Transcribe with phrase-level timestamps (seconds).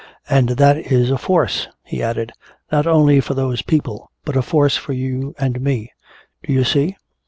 [0.27, 2.31] And that is a force," he added,
[2.71, 5.91] "not only for those people but a force for you and me.
[6.41, 6.95] Do you see?